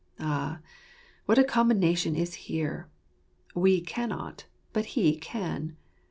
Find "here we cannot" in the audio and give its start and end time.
2.49-4.47